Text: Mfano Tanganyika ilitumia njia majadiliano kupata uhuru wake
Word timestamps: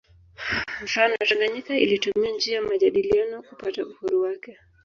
Mfano 0.83 1.17
Tanganyika 1.17 1.75
ilitumia 1.77 2.31
njia 2.35 2.61
majadiliano 2.61 3.43
kupata 3.43 3.85
uhuru 3.85 4.21
wake 4.21 4.57